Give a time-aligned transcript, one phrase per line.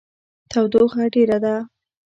[0.51, 1.55] تودوخه ډیره ده